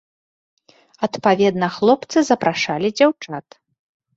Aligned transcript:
Адпаведна 1.07 1.67
хлопцы 1.75 2.17
запрашалі 2.31 2.87
дзяўчат. 2.99 3.47